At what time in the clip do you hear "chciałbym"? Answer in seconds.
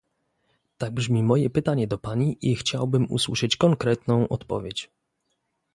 2.55-3.11